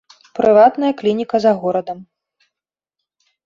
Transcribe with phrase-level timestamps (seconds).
[0.37, 2.03] Прыватная клініка за горадам.